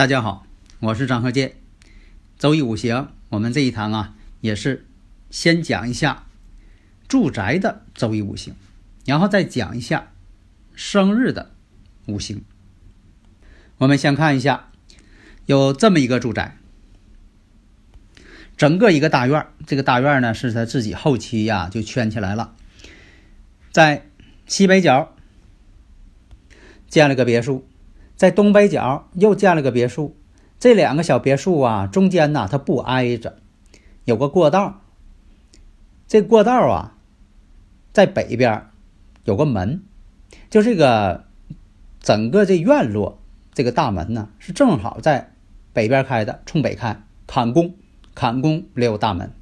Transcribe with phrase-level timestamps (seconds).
[0.00, 0.46] 大家好，
[0.78, 1.56] 我是张鹤剑。
[2.38, 4.86] 周易五行，我们这一堂啊，也是
[5.28, 6.24] 先讲一下
[7.06, 8.54] 住宅的周易五行，
[9.04, 10.10] 然后再讲一下
[10.74, 11.50] 生日的
[12.06, 12.42] 五行。
[13.76, 14.70] 我们先看一下，
[15.44, 16.56] 有这么一个住宅，
[18.56, 22.56] 整个一个大院这个大院呢是他自己后期呀就圈起来了，
[23.70, 24.08] 在
[24.46, 25.14] 西北角
[26.88, 27.66] 建了个别墅。
[28.20, 30.14] 在东北角又建了个别墅，
[30.58, 33.38] 这两个小别墅啊，中间呢它不挨着，
[34.04, 34.82] 有个过道。
[36.06, 36.98] 这过道啊，
[37.94, 38.66] 在北边
[39.24, 39.80] 有个门，
[40.50, 41.24] 就这个
[41.98, 43.22] 整个这院落
[43.54, 45.32] 这个大门呢，是正好在
[45.72, 47.74] 北边开的，冲北开，坎宫，
[48.14, 49.32] 坎宫留有大门。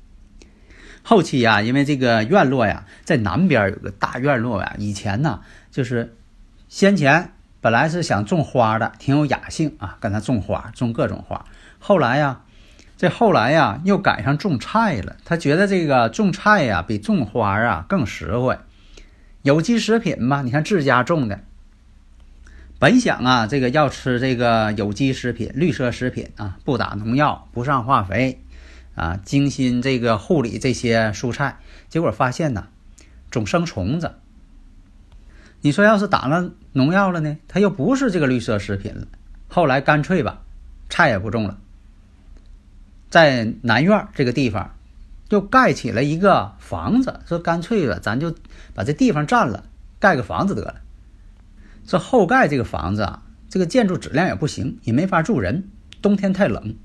[1.02, 5.40] 后期呀，因为这个院落呀，在南边有个大院落呀，以前呢
[5.72, 6.16] 就是
[6.68, 7.32] 先前。
[7.68, 11.44] 本来是想种花的，挺有雅兴啊，跟他种花，种各种花。
[11.78, 12.40] 后来呀，
[12.96, 15.18] 这后来呀，又赶上种菜了。
[15.26, 18.56] 他觉得这个种菜呀，比种花啊更实惠。
[19.42, 21.40] 有机食品嘛，你看自家种的。
[22.78, 28.40] 本想啊，这个要吃这个有机食品、绿色食品啊，不打农药，不上化肥，
[28.94, 31.58] 啊，精心这个护理这些蔬菜。
[31.90, 32.68] 结果发现呢，
[33.30, 34.14] 总生虫子。
[35.60, 37.36] 你说要是打了农药了呢？
[37.48, 39.08] 它又不是这个绿色食品了。
[39.48, 40.42] 后来干脆吧，
[40.88, 41.58] 菜也不种了，
[43.10, 44.74] 在南院这个地方
[45.30, 47.20] 又盖起了一个房子。
[47.26, 48.34] 说干脆吧，咱就
[48.74, 49.64] 把这地方占了，
[49.98, 50.76] 盖个房子得了。
[51.86, 55.68] 这后盖这个房子啊，这个建筑质量也不行，也没法住人，
[56.02, 56.76] 冬天太冷。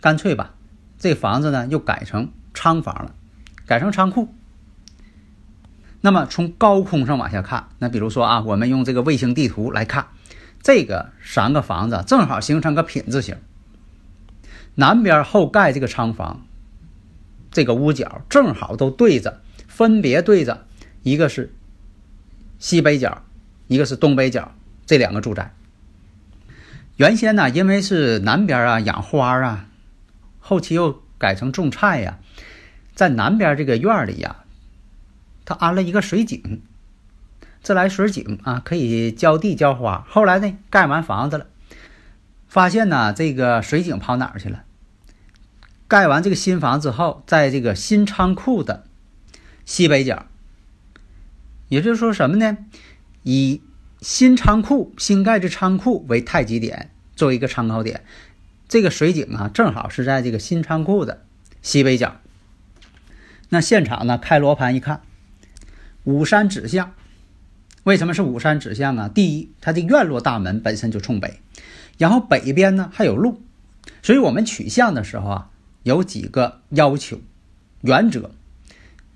[0.00, 0.54] 干脆吧，
[0.98, 3.14] 这房子呢又改成仓房了，
[3.66, 4.28] 改成仓库。
[6.02, 10.06] 那么从高空上往下看，那比如说啊，我们用这个卫星地图来看，
[10.62, 13.36] 这个三个房子正好形成个品字形。
[14.76, 16.46] 南边后盖这个仓房，
[17.50, 20.64] 这个屋角正好都对着，分别对着，
[21.02, 21.52] 一个是
[22.58, 23.22] 西北角，
[23.66, 24.54] 一个是东北角，
[24.86, 25.52] 这两个住宅。
[26.96, 29.66] 原先呢，因为是南边啊养花啊，
[30.38, 32.18] 后期又改成种菜呀，
[32.94, 34.36] 在南边这个院里呀。
[35.50, 36.62] 他安了一个水井，
[37.60, 40.06] 自来水井啊，可以浇地浇花。
[40.08, 41.46] 后来呢，盖完房子了，
[42.46, 44.62] 发现呢，这个水井跑哪儿去了？
[45.88, 48.84] 盖完这个新房之后，在这个新仓库的
[49.64, 50.26] 西北角，
[51.66, 52.56] 也就是说什么呢？
[53.24, 53.60] 以
[54.00, 58.04] 新仓库新盖的仓库为太极点，作为一个参考点。
[58.68, 61.24] 这个水井啊，正好是在这个新仓库的
[61.60, 62.20] 西北角。
[63.48, 65.02] 那现场呢，开罗盘一看。
[66.10, 66.92] 五山指向，
[67.84, 69.08] 为什么是五山指向啊？
[69.08, 71.38] 第一，它的院落大门本身就冲北，
[71.98, 73.40] 然后北边呢还有路，
[74.02, 75.50] 所以我们取向的时候啊，
[75.84, 77.20] 有几个要求
[77.82, 78.32] 原则：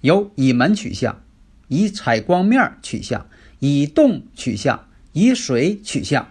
[0.03, 1.21] 有以门取向，
[1.66, 3.26] 以采光面取向，
[3.59, 6.28] 以动取向，以水取向，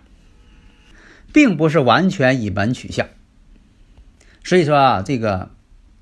[1.34, 3.10] 并不是完全以门取向。
[4.46, 5.52] 所以说啊，这个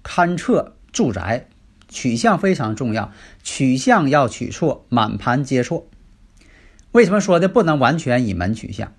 [0.03, 1.47] 勘测住宅。
[1.91, 3.11] 取向非常重要，
[3.43, 5.87] 取向要取错，满盘皆错。
[6.93, 8.93] 为什么说的不能完全以门取向？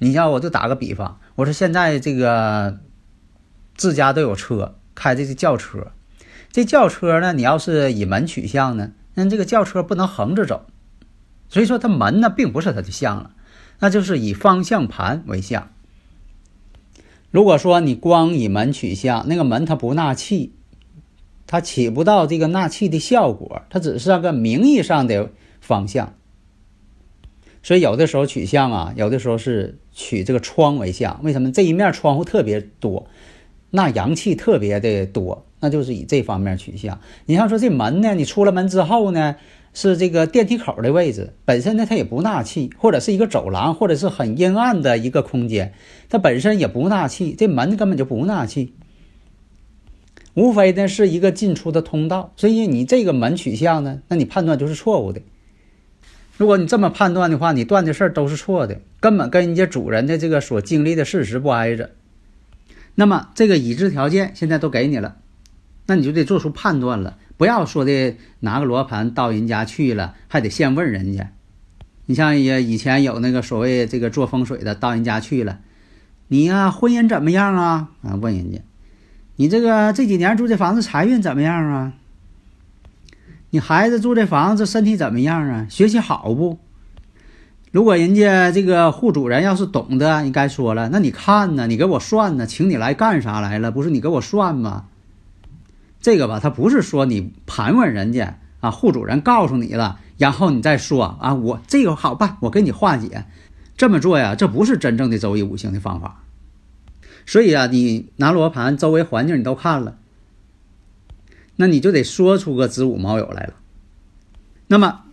[0.00, 2.80] 你像我就打个比方，我说现在这个
[3.76, 5.92] 自家都有车，开的是轿车，
[6.50, 10.66] 这轿车呢，你要是以门取向呢，那这个轿车不能横着走，
[11.48, 13.30] 所以说它门呢并不是它的向了，
[13.78, 15.70] 那就是以方向盘为向。
[17.30, 20.52] 如果说你光以门取向，那个门它不纳气。
[21.52, 25.28] 它起不到这个纳气的效果，它只是那个名义上的
[25.60, 26.14] 方向。
[27.62, 31.20] 所以有的时候取向啊，有的时候是取这个窗为向。
[31.22, 33.06] 为什么这一面窗户特别多，
[33.68, 36.98] 那阳气特别的多，那就是以这方面取向。
[37.26, 39.36] 你像说这门呢，你出了门之后呢，
[39.74, 45.74] 是这个电梯口的位置，本身呢它也不纳气，或者是一个走廊，或者是很阴暗的一个空间，
[46.08, 48.72] 它本身也不纳气，这门根本就不纳气。
[50.34, 52.32] 无非呢是一个进出的通道。
[52.36, 55.20] 所以你这个门取向呢，那你判断就是错误的。
[56.36, 61.90] 如果你这么判断的话，你断的事儿都是错的，根本跟人家主人的这个所经历的事实不挨着。
[62.94, 65.16] 那么这个已知条件现在都给你了，
[65.86, 67.18] 那你就得做出判断了。
[67.36, 71.32] 不要说的拿个罗盘到人家去了，还得先问人家。
[72.06, 75.60] 你像也以前有那个所谓这个做风水的，到人家去了，
[76.28, 77.90] 你呀婚姻怎么样啊？
[78.02, 78.58] 啊，问人家，
[79.42, 81.92] 你这个这几年住这房子财运怎么样啊？
[83.50, 85.66] 你孩子住这房子身体怎么样啊？
[85.68, 86.60] 学习好不？
[87.72, 91.66] 如果人家这个户主人要是懂得，应该说了，那你看呢？
[91.66, 92.46] 你给我算呢？
[92.46, 93.72] 请你来干啥来了？
[93.72, 94.84] 不是你给我算吗？
[96.00, 103.24] 这个吧，他不是说你盘问人家啊，户主人告诉你了，然后你再说啊，我这个好办，我给你化解。
[103.76, 106.22] 这么做呀，这不是真正的周易五行的方法。
[107.26, 109.98] 所以啊，你拿罗盘，周围环境你都看了，
[111.56, 113.54] 那你就得说出个子午卯酉来了。
[114.66, 115.04] 那么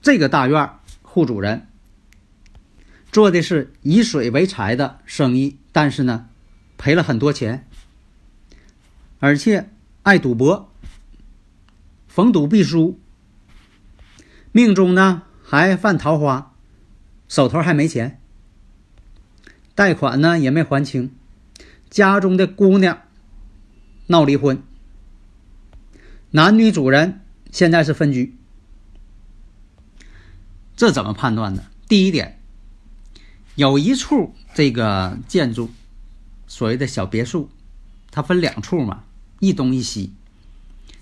[0.00, 0.70] 这个大院。
[1.02, 1.66] 户主人
[3.10, 6.28] 做的是以水为财的生意，但是呢，
[6.76, 7.66] 赔了很多钱，
[9.18, 9.70] 而且
[10.02, 10.70] 爱赌博，
[12.06, 13.00] 逢赌必输，
[14.52, 16.52] 命中呢还犯桃花，
[17.28, 18.20] 手头还没钱，
[19.76, 21.14] 贷款呢也没还清，
[21.90, 23.02] 家中的姑娘
[24.06, 24.62] 闹离婚，
[26.30, 27.20] 男女主人
[27.52, 28.34] 现在是分居。
[30.74, 31.62] 这怎么判断呢？
[31.86, 32.40] 第一点，
[33.54, 35.70] 有一处这个建筑，
[36.46, 37.50] 所谓的小别墅，
[38.10, 39.04] 它分两处嘛，
[39.40, 40.14] 一东一西。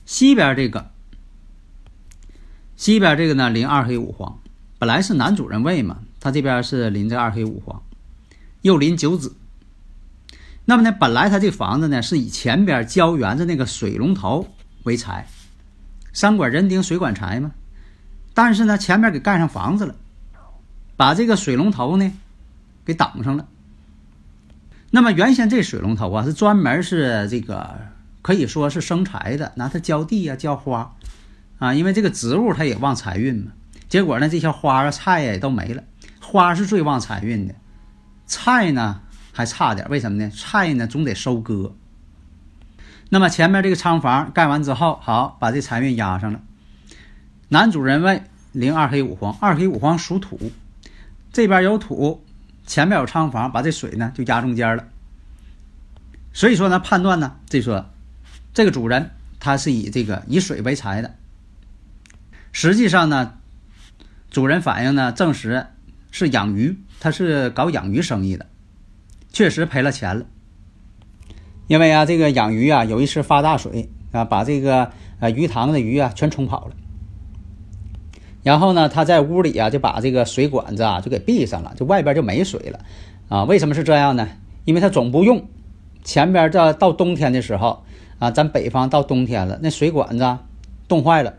[0.05, 0.91] 西边这个，
[2.77, 4.41] 西边这个呢临二黑五黄，
[4.79, 7.83] 本来是男主人位嘛，他这边是临着二黑五黄，
[8.65, 9.37] 又临九子。
[10.65, 14.49] 那么呢，本来他这房子呢是以前边浇园子那个水龙头
[14.85, 15.27] 为财，
[16.15, 17.53] 山管人丁，水管财嘛。
[18.33, 19.95] 但是呢，前面给盖上房子了，
[20.97, 22.11] 把这个水龙头呢
[22.87, 23.47] 给挡上了。
[24.91, 27.79] 那么原先这水龙头啊是专门是这个
[28.23, 30.97] 可以说是生财的，拿它浇地呀、浇花
[31.59, 33.53] 啊，因为这个植物它也旺财运嘛。
[33.91, 35.85] 结果呢，这些花啊、菜呀也都没了。
[36.23, 37.55] 花是最旺财运的，
[38.27, 39.01] 菜呢
[39.33, 39.89] 还差点。
[39.89, 40.31] 为什么呢？
[40.31, 41.75] 菜呢总得收割。
[43.11, 46.41] 那么前面这个仓房盖完之后，好把这财运压上了。
[47.49, 50.51] 男主人位零二黑五黄，二黑五黄属土，
[51.33, 52.25] 这边有土，
[52.67, 54.89] 前面有仓房，把这水呢就压中间了。
[56.33, 57.91] 所以说呢，判断呢，这说
[58.53, 61.15] 这个主人他是以这个以水为财的。
[62.51, 63.35] 实际上呢，
[64.31, 65.67] 主人反映呢，证实
[66.17, 68.47] 是养鱼，他是搞养鱼生意的，
[69.33, 70.25] 确实赔了钱了。
[71.67, 76.77] 因为啊，这个养鱼啊，有一次发大水啊，把这个呃鱼塘的鱼啊全冲跑了。
[78.45, 82.79] 然后呢，他在屋里啊，就把这个水管子啊就给闭上了，就外边就没水了，
[83.29, 84.29] 啊，为什么是这样呢？
[84.65, 85.49] 因为他总不用，
[86.05, 87.83] 前边这到冬天的时候
[88.21, 90.39] 啊，咱北方到冬天了，那水管子
[90.87, 91.35] 冻坏了，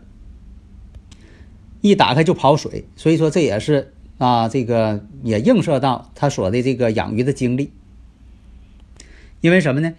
[1.80, 7.72] 一打开就跑水，所以说这也是啊，这个也映射到他所的这个养鱼的经历。
[9.40, 9.94] 因为什么呢？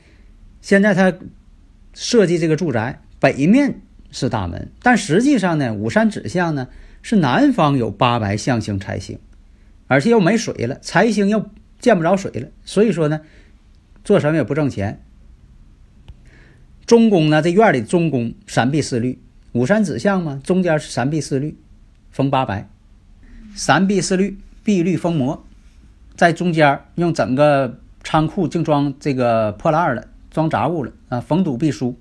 [0.62, 1.14] 现在他
[1.94, 6.68] 设计这个住宅北面是大门，但实际上呢，五山指向呢。
[7.04, 9.18] 是南方有八白象星财星，
[9.88, 11.50] 而且又没水了，财星又
[11.80, 13.22] 见不着水了，所以说呢，
[14.04, 15.02] 做什么也不挣钱。
[16.86, 19.22] 中宫呢，这院里中宫三碧四绿，
[19.54, 21.56] 五山指向嘛，中间是三碧四绿，
[22.12, 22.68] 逢八白，
[23.58, 25.46] 三碧四绿，碧绿封魔，
[26.16, 32.00] 在中间用整个仓库净装这个破烂了，装杂物了啊，逢堵必输。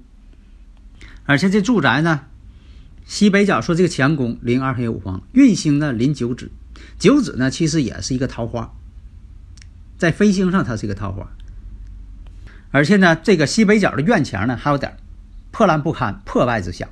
[1.24, 2.20] 而且这住宅呢。
[3.08, 6.50] 西北角说这个乾宫临二黑五黄，运星呢临九子，
[6.98, 8.74] 九子呢其实也是一个桃花，
[9.96, 11.30] 在飞星上它是一个桃花，
[12.72, 14.96] 而且呢这个西北角的院墙呢还有点
[15.52, 16.88] 破烂不堪、破败之象，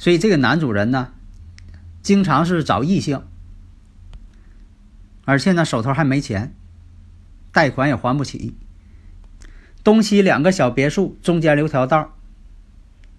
[0.00, 1.12] 所以这个男主人呢
[2.02, 3.22] 经常是找异性，
[5.28, 6.54] 而且呢手头还没钱，
[7.52, 8.56] 贷款也还不起，
[9.84, 12.16] 东西两个小别墅中间留条道，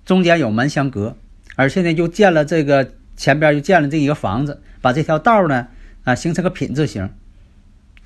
[0.05, 1.15] 中间有门相隔。
[1.55, 5.67] 而且呢，又建了这个前边又建了这一个房子，把这条道呢
[6.03, 7.11] 啊形成个品字形，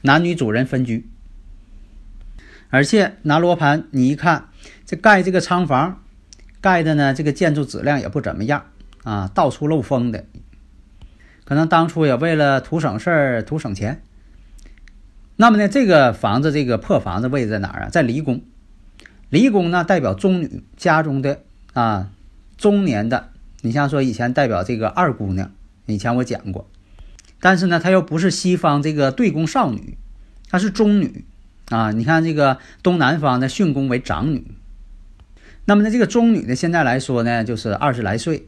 [0.02, 1.08] 男女主人分居。
[2.70, 4.50] 而且拿罗盘你一看，
[4.86, 6.04] 这盖这个仓房，
[6.60, 8.66] 盖的呢这个建筑质量也不怎么样
[9.06, 10.26] 啊，到处漏风的。
[11.54, 14.02] 可能当初也为了图省事儿、图省钱。
[15.36, 17.90] 那么呢，这个房子这个破房子位置在哪儿啊？
[17.90, 18.42] 在离宫，
[19.30, 21.42] 离宫呢代表中女家中的
[21.74, 22.10] 啊
[22.58, 23.30] 中年的，
[23.62, 25.52] 你像说以前代表这个二姑娘，
[25.86, 26.68] 以前我讲过，
[27.40, 29.96] 但是呢，她又不是西方这个对宫少女，
[30.50, 31.24] 她是中女
[31.70, 31.92] 啊。
[31.92, 34.56] 你看这个东南方的巽宫为长女，
[35.66, 38.48] 那么呢，这个中女呢，现在来说呢，就是二十来岁，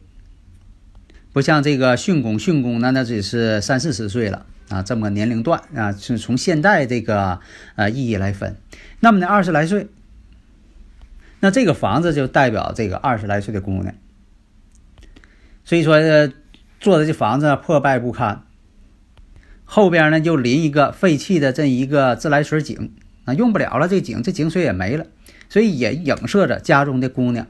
[1.36, 7.40] 不像这个巽宫，巽宫那那只是三四十岁了啊，这么个年龄段啊，是从现在这个
[7.74, 8.56] 呃意义来分。
[9.00, 9.88] 那么呢，二十来岁。
[11.40, 13.94] 那这个房子就代表这个二十来岁的姑娘，
[15.62, 15.98] 所以说
[16.80, 18.42] 做的这房子破败不堪，
[19.66, 22.94] 后边呢就临一个废弃的这一个自来水井，
[23.26, 25.04] 啊用不了了，这井这井水也没了，
[25.50, 27.46] 所以也影射着家中的姑娘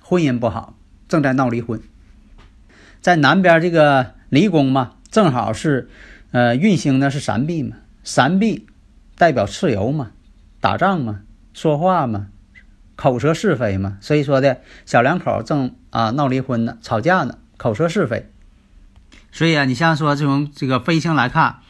[0.00, 1.82] 婚姻不好，正在闹离婚。
[3.00, 5.88] 在南边这个离宫嘛，正好是
[6.30, 8.66] 呃运行呢是三碧嘛，三碧
[9.16, 10.12] 代表蚩尤嘛，
[10.60, 11.20] 打仗嘛，
[11.54, 12.28] 说话嘛。
[12.96, 18.30] 口舌是非嘛，所以说的小两口正啊闹离婚呢，吵架呢，口舌是非。
[19.32, 21.60] 所以啊，你像说从这个飞星来看，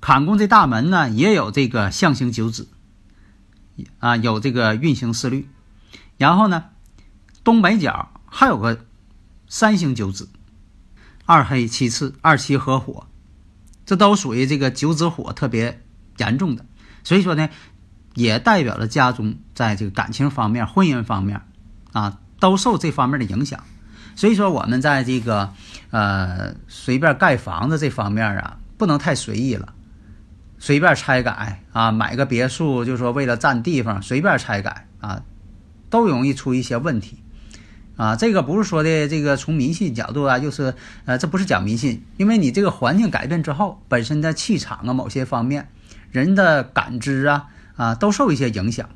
[0.00, 2.66] 坎宫这大门呢也有这个象形九子，
[3.98, 5.50] 啊有这个运行四律，
[6.16, 6.64] 然后呢
[7.44, 8.78] 东北角还有个
[9.48, 10.28] 三星九子，
[11.24, 13.06] 二黑七次，二七合火，
[13.84, 15.82] 这都属于这个九子火特别
[16.18, 16.64] 严重的，
[17.04, 17.48] 所以说呢。
[18.16, 21.42] 也代表了家中在这个感情方面、婚姻方面，
[21.92, 23.62] 啊，都受这方面的影响。
[24.14, 25.52] 所以说，我们在这个
[25.90, 29.74] 呃随便盖房子这方面啊，不能太随意了，
[30.58, 35.22] 随便拆改啊，买个别墅就是说为了占地方随便拆改啊，
[35.90, 37.22] 都容易出一些问题
[37.96, 38.16] 啊。
[38.16, 40.74] 这个不是说的这个从迷信角度啊，就是
[41.04, 45.68] 呃，这不是讲迷信，因为你这个环境改变之后，本身的气场啊，某些方面，
[46.10, 47.48] 人的感知啊。
[47.76, 48.88] 啊，都受一些影响，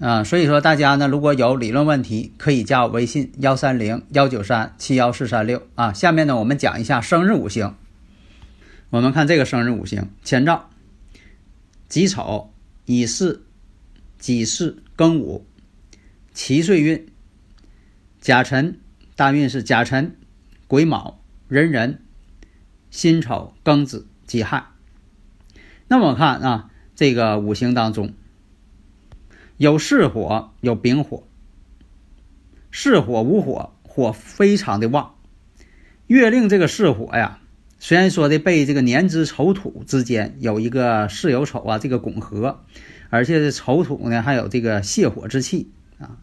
[0.00, 5.94] 啊，所以说大家呢，如果有理论问题，可以加我微信幺三零幺九三七幺四三六啊。
[5.94, 7.74] 下面呢，我们讲一下生日五行。
[8.90, 10.68] 我们看这个生日五行：乾兆、
[11.88, 12.52] 己丑、
[12.84, 13.40] 乙巳、
[14.18, 15.46] 己巳、庚午。
[16.32, 17.06] 七岁运：
[18.20, 18.80] 甲辰，
[19.16, 20.16] 大运是甲辰、
[20.66, 21.98] 癸卯、壬壬、
[22.90, 24.66] 辛丑、庚子、己亥。
[25.88, 26.66] 那么我看啊。
[26.96, 28.12] 这个五行当中
[29.56, 31.26] 有巳火，有丙火。
[32.70, 35.14] 巳火无火，火非常的旺。
[36.08, 37.38] 月令这个巳火呀，
[37.78, 42.64] 虽然说的被这个年支丑土之间有一个巳酉丑啊这个拱合，
[43.08, 45.70] 而且这丑土呢还有这个泄火之气
[46.00, 46.18] 啊。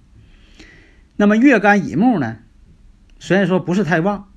[1.16, 2.40] 那么月干乙木呢，
[3.20, 4.30] 虽然说不是太旺，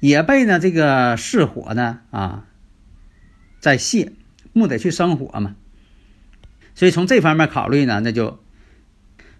[0.00, 2.46] 也被呢这个巳火呢啊
[3.60, 4.12] 在泄。
[4.54, 5.54] 木得去生火嘛，
[6.74, 8.42] 所以从这方面考虑呢，那就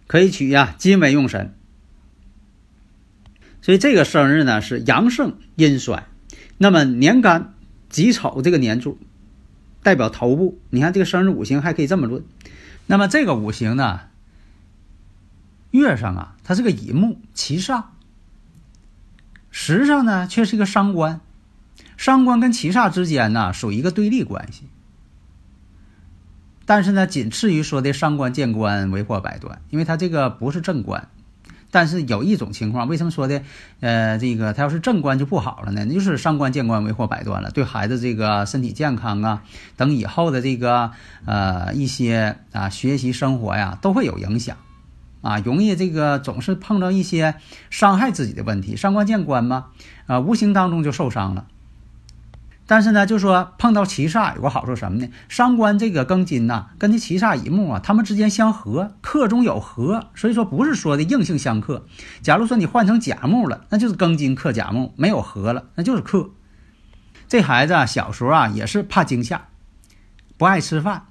[0.06, 1.56] 可以取呀金为用神。
[3.60, 6.06] 所以这个生日呢是阳盛阴衰，
[6.58, 7.54] 那么年干
[7.88, 8.96] 己丑这个年柱
[9.82, 10.60] 代表头部。
[10.70, 12.22] 你看这个生日五行还可以这么论。
[12.86, 14.02] 那么这个五行呢，
[15.70, 17.92] 月上啊，它是个乙木其上，
[19.50, 21.20] 时上呢却是一个伤官，
[21.96, 24.68] 伤官跟七煞之间呢属于一个对立关系。
[26.64, 31.08] 但是呢，仅次于说的伤官见官为祸百端，因为他这个不是正官。
[31.70, 33.42] 但是有一种情况，为什么说的，
[33.80, 35.84] 呃，这个他要是正官就不好了呢？
[35.84, 39.42] 那就是伤官见官为祸百端了，对孩子这个身体健康啊，
[39.76, 40.92] 等以后的这个
[41.26, 44.56] 呃一些啊学习生活呀都会有影响，
[45.20, 47.34] 啊，容易这个总是碰到一些
[47.70, 48.76] 伤害自己的问题。
[48.76, 49.66] 伤官见官嘛，
[50.06, 51.46] 啊，无形当中就受伤了。
[52.70, 55.08] 但是呢，就说碰到七煞有个好处什么呢？
[55.30, 61.86] 伤官这个庚金呐，跟这七煞乙木啊，他们之间相合，克中有合，所以说不是说的硬性相克。
[62.20, 66.28] 假如说你换成甲木了，那就是庚金克甲木，没有合了，那就是克。
[67.26, 69.48] 这孩子啊，小时候啊也是怕惊吓，
[70.36, 71.06] 不爱吃饭，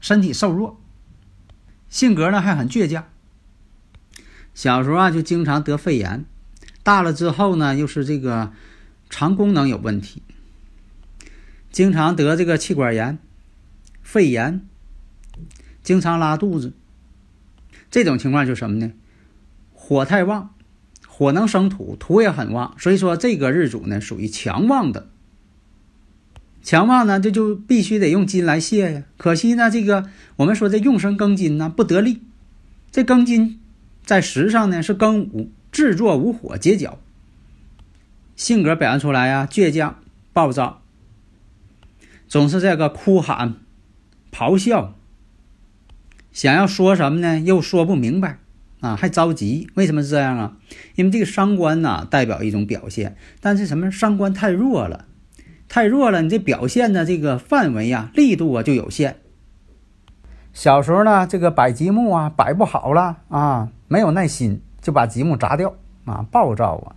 [0.00, 0.80] 身体瘦弱，
[1.88, 3.04] 性格呢还很倔强。
[4.56, 6.24] 小时候啊就经常得肺炎，
[6.82, 8.52] 大了之后呢又是这个
[9.10, 10.22] 肠功能有问题。
[11.70, 13.18] 经常得这个气管炎、
[14.02, 14.62] 肺炎，
[15.82, 16.72] 经常拉肚子，
[17.90, 18.92] 这种情况就是什么呢？
[19.74, 20.54] 火太旺，
[21.06, 25.06] 火能生土，土也很旺，所以说这个日主呢属于强旺的。
[26.62, 29.02] 强旺呢，这就必须得用金来泄呀。
[29.18, 32.22] 可惜呢，这个我们说这用神庚金呢不得力，
[32.90, 33.60] 这庚金
[34.06, 37.00] 在时上呢是庚午，制作无火结角，
[38.36, 39.98] 性格表现出来呀倔强、
[40.32, 40.80] 暴躁。
[42.28, 43.56] 总是这个哭喊、
[44.32, 44.94] 咆哮，
[46.32, 48.38] 想要说什么呢，又说不明白
[48.78, 49.68] 啊，还着急。
[49.74, 50.56] 为什么是这样啊？
[50.94, 55.06] 因为这个伤官呐，代表一种表现，但是什么伤官太弱了，
[55.68, 59.18] 太弱了，你这表现的这个范围呀、力度啊就有限。
[60.56, 65.74] 小时候呢，这个摆积木啊，摆不好了啊，没有耐心，就把积木砸掉
[66.06, 66.96] 啊，暴躁啊。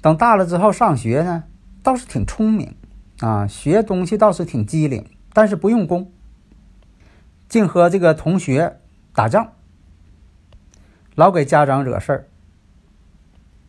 [0.00, 1.44] 等大了之后上学呢，
[1.82, 2.74] 倒是挺聪明
[3.20, 6.10] 啊，学东西倒是挺机灵，但是不用功，
[7.50, 8.78] 净和这个同学
[9.14, 9.52] 打仗，
[11.14, 12.28] 老给家长惹事儿，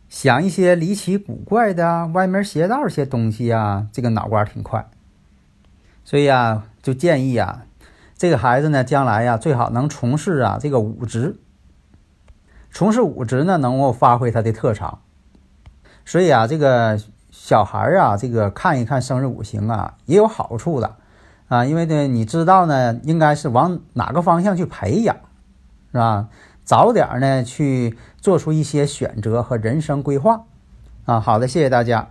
[0.08, 4.88] 想一些离奇古怪的、歪门邪道一些东西啊，这个脑瓜挺快，
[6.02, 7.66] 所以啊，就建议啊，
[8.18, 11.38] 这个孩子呢，将来呀，最好能从事啊这个武职，
[12.72, 14.98] 从事武职呢，能够发挥他的特长。
[16.04, 16.98] 所以啊，这个
[17.30, 20.96] 小孩啊，这个看一看生日五行啊，也有好处的
[21.46, 21.64] 啊。
[21.64, 25.14] 因为呢，你知道呢，应该是往哪个方向去培养，
[25.92, 26.28] 是吧？
[26.64, 30.44] 早点呢去做出一些选择和人生规划
[31.04, 31.20] 啊。
[31.20, 32.10] 好的，谢谢大家。